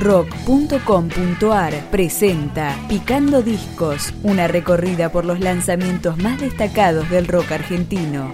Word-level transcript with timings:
rock.com.ar 0.00 1.90
presenta 1.90 2.74
Picando 2.88 3.42
Discos, 3.42 4.14
una 4.22 4.48
recorrida 4.48 5.12
por 5.12 5.26
los 5.26 5.40
lanzamientos 5.40 6.16
más 6.16 6.40
destacados 6.40 7.08
del 7.10 7.28
rock 7.28 7.52
argentino. 7.52 8.32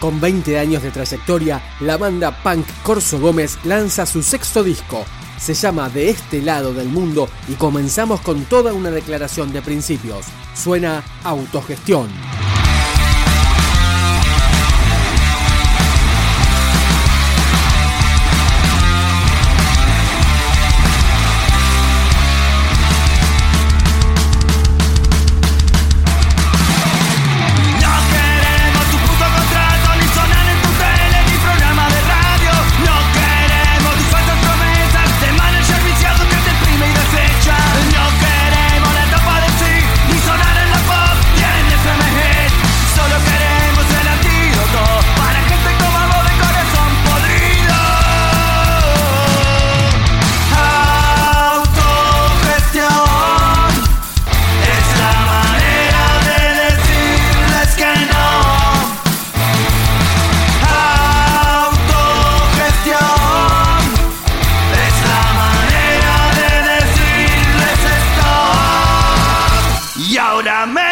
Con 0.00 0.20
20 0.20 0.58
años 0.60 0.84
de 0.84 0.92
trayectoria, 0.92 1.60
la 1.80 1.96
banda 1.96 2.30
punk 2.30 2.64
Corso 2.84 3.18
Gómez 3.18 3.58
lanza 3.64 4.06
su 4.06 4.22
sexto 4.22 4.62
disco. 4.62 5.04
Se 5.38 5.54
llama 5.54 5.88
De 5.88 6.08
este 6.08 6.42
lado 6.42 6.72
del 6.72 6.88
mundo 6.88 7.28
y 7.48 7.54
comenzamos 7.54 8.20
con 8.20 8.44
toda 8.44 8.72
una 8.72 8.90
declaración 8.90 9.52
de 9.52 9.62
principios. 9.62 10.26
Suena 10.54 11.02
autogestión. 11.24 12.08
out. 70.44 70.85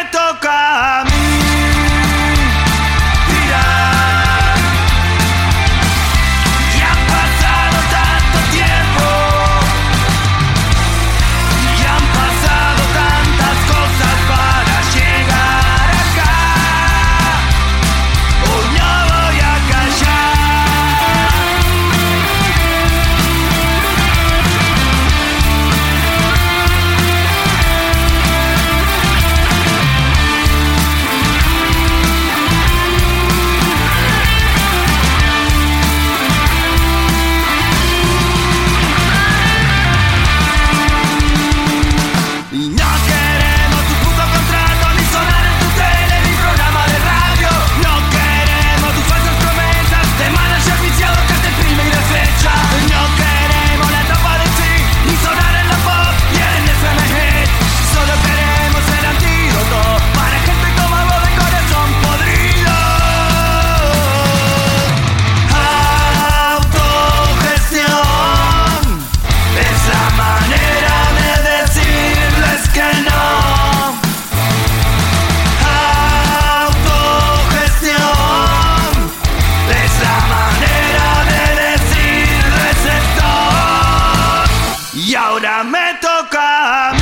Y 85.14 85.16
ahora 85.16 85.62
me 85.62 85.94
toca 86.00 86.92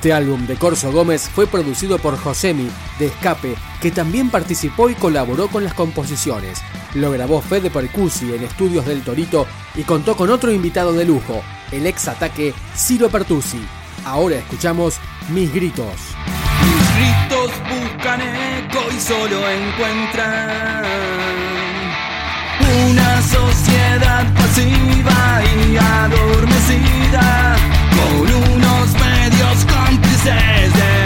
Este 0.00 0.14
álbum 0.14 0.46
de 0.46 0.56
Corso 0.56 0.90
Gómez 0.92 1.28
fue 1.28 1.46
producido 1.46 1.98
por 1.98 2.16
Josemi 2.16 2.70
de 2.98 3.08
Escape, 3.08 3.54
que 3.82 3.90
también 3.90 4.30
participó 4.30 4.88
y 4.88 4.94
colaboró 4.94 5.48
con 5.48 5.62
las 5.62 5.74
composiciones. 5.74 6.62
Lo 6.94 7.10
grabó 7.10 7.42
Fede 7.42 7.68
Percusi 7.68 8.32
en 8.32 8.42
Estudios 8.42 8.86
del 8.86 9.02
Torito 9.02 9.46
y 9.74 9.82
contó 9.82 10.16
con 10.16 10.30
otro 10.30 10.50
invitado 10.52 10.94
de 10.94 11.04
lujo, 11.04 11.42
el 11.70 11.84
ex 11.84 12.08
ataque 12.08 12.54
Ciro 12.74 13.10
Pertusi. 13.10 13.60
Ahora 14.06 14.36
escuchamos 14.36 14.94
Mis 15.28 15.52
Gritos. 15.52 15.84
Mis 16.64 16.94
gritos 16.96 17.50
buscan 17.68 18.22
eco 18.22 18.80
y 18.96 19.00
solo 19.02 19.50
encuentran 19.50 20.82
una 22.88 23.20
sociedad 23.20 24.34
pasiva 24.34 25.42
y 25.44 25.76
adormecida 25.76 27.56
con 27.94 28.54
unos 28.54 28.99
says 30.22 30.99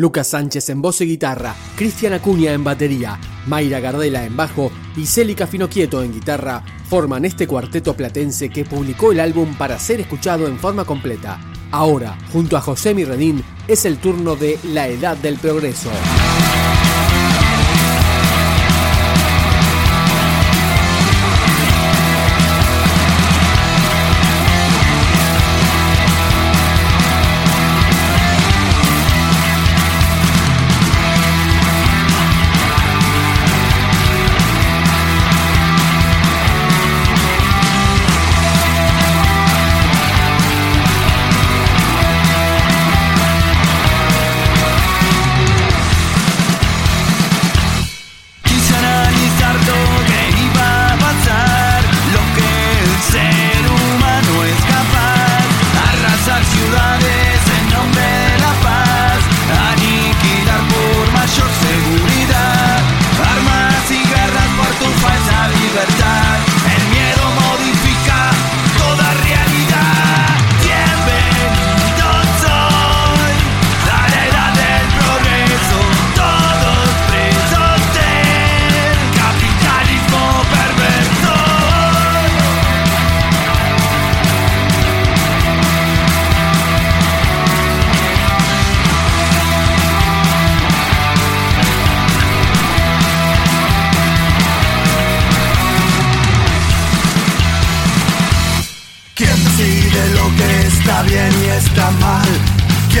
Lucas 0.00 0.28
Sánchez 0.28 0.70
en 0.70 0.80
voz 0.80 1.02
y 1.02 1.04
guitarra, 1.04 1.54
Cristian 1.76 2.14
Acuña 2.14 2.54
en 2.54 2.64
batería, 2.64 3.20
Mayra 3.46 3.80
Gardela 3.80 4.24
en 4.24 4.34
bajo 4.34 4.72
y 4.96 5.04
Célica 5.04 5.46
Finoquieto 5.46 6.02
en 6.02 6.14
guitarra 6.14 6.64
forman 6.88 7.26
este 7.26 7.46
cuarteto 7.46 7.94
platense 7.94 8.48
que 8.48 8.64
publicó 8.64 9.12
el 9.12 9.20
álbum 9.20 9.54
para 9.56 9.78
ser 9.78 10.00
escuchado 10.00 10.46
en 10.48 10.58
forma 10.58 10.86
completa. 10.86 11.38
Ahora, 11.70 12.16
junto 12.32 12.56
a 12.56 12.62
José 12.62 12.94
Mirredín, 12.94 13.44
es 13.68 13.84
el 13.84 13.98
turno 13.98 14.36
de 14.36 14.58
La 14.64 14.88
Edad 14.88 15.18
del 15.18 15.36
Progreso. 15.36 15.90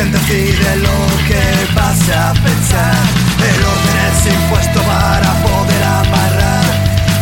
¿Quién 0.00 0.12
decide 0.12 0.76
lo 0.76 0.98
que 1.28 1.74
vas 1.74 2.08
a 2.08 2.32
pensar? 2.32 2.96
El 3.36 3.62
orden 3.62 3.98
es 4.08 4.26
impuesto 4.32 4.80
para 4.80 5.30
poder 5.42 5.82
amarrar 5.84 6.64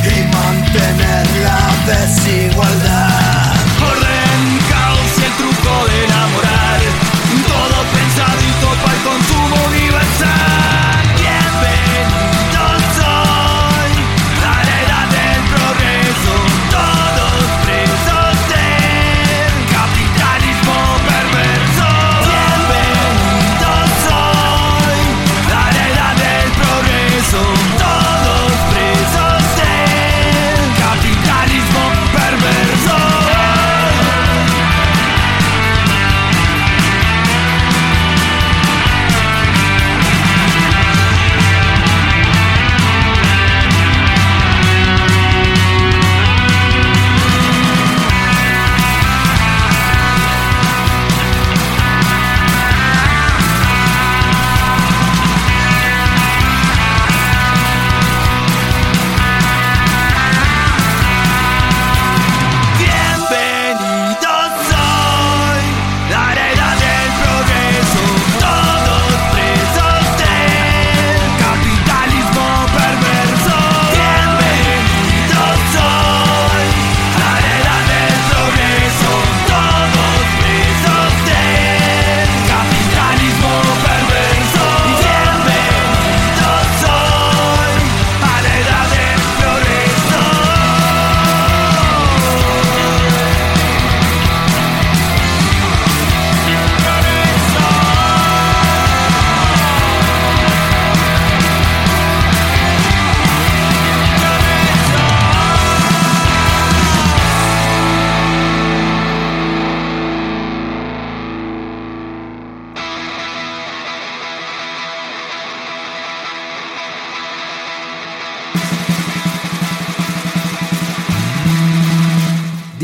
y 0.05 0.23
mantener 0.33 1.27
la 1.43 1.61
desigualdad. 1.93 2.68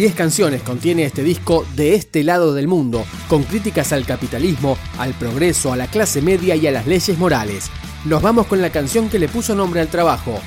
10 0.04 0.16
canciones 0.16 0.62
contiene 0.62 1.04
este 1.04 1.22
disco 1.22 1.64
de 1.76 1.94
este 1.94 2.24
lado 2.24 2.52
del 2.52 2.68
mundo, 2.68 3.06
con 3.26 3.42
críticas 3.42 3.90
al 3.94 4.04
capitalismo, 4.04 4.76
al 4.98 5.14
progreso, 5.14 5.72
a 5.72 5.78
la 5.78 5.86
clase 5.86 6.20
media 6.20 6.54
y 6.56 6.66
a 6.66 6.72
las 6.72 6.86
leyes 6.86 7.16
morales. 7.16 7.70
Nos 8.04 8.20
vamos 8.20 8.46
con 8.46 8.60
la 8.60 8.68
canción 8.68 9.08
que 9.08 9.18
le 9.18 9.28
puso 9.28 9.54
nombre 9.54 9.80
al 9.80 9.88
trabajo, 9.88 10.38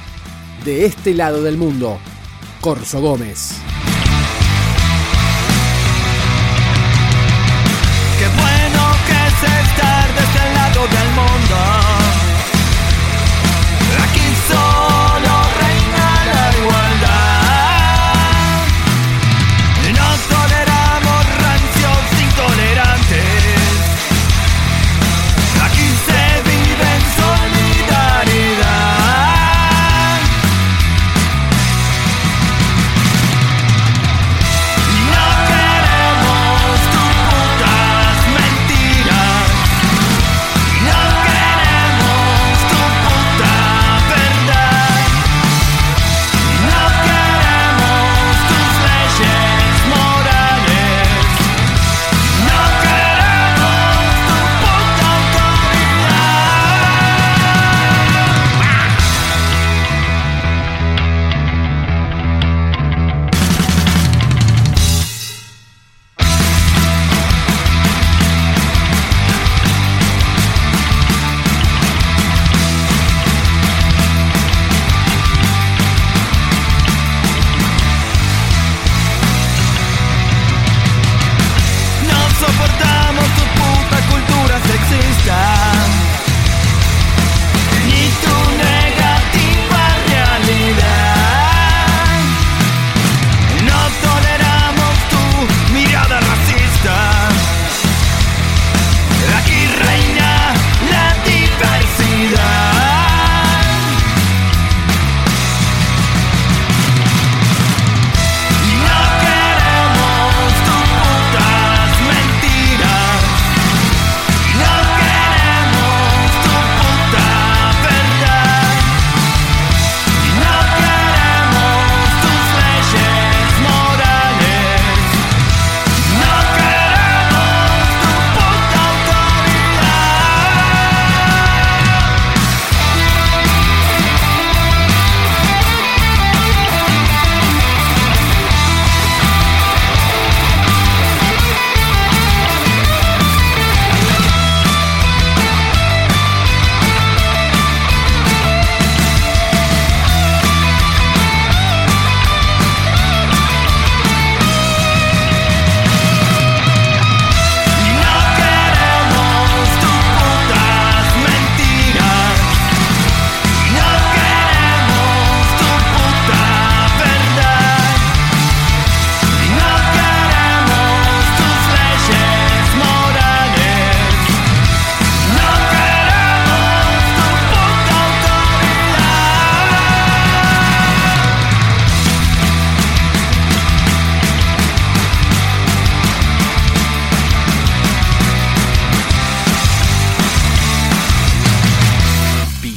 de 0.64 0.86
este 0.86 1.16
lado 1.16 1.42
del 1.42 1.58
mundo, 1.58 1.98
Corso 2.62 3.02
Gómez. 3.02 3.54